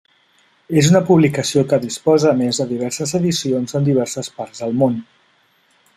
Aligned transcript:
És 0.81 0.87
una 0.93 1.01
publicació 1.09 1.63
que 1.73 1.79
disposa 1.83 2.31
a 2.31 2.39
més 2.41 2.61
de 2.63 2.67
diverses 2.71 3.15
edicions 3.21 3.79
en 3.81 3.89
diverses 3.91 4.35
parts 4.39 4.65
del 4.67 4.77
món. 4.83 5.01